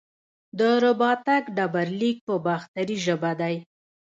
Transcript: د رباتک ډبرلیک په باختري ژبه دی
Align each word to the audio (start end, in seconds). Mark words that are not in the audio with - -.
د 0.59 0.61
رباتک 0.83 1.43
ډبرلیک 1.57 2.17
په 2.27 2.35
باختري 2.45 2.97
ژبه 3.05 3.31
دی 3.41 3.55